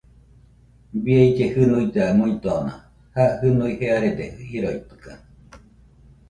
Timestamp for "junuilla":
1.53-2.07